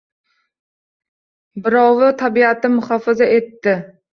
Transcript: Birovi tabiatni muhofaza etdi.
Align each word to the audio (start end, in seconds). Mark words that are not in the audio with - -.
Birovi 1.67 2.09
tabiatni 2.25 2.73
muhofaza 2.79 3.33
etdi. 3.39 3.79